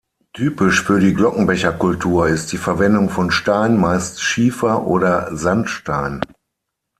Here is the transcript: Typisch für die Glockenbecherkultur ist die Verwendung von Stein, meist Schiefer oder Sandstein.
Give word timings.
Typisch 0.33 0.81
für 0.81 0.99
die 0.99 1.13
Glockenbecherkultur 1.13 2.27
ist 2.27 2.51
die 2.51 2.57
Verwendung 2.57 3.11
von 3.11 3.29
Stein, 3.29 3.77
meist 3.77 4.19
Schiefer 4.19 4.87
oder 4.87 5.37
Sandstein. 5.37 6.21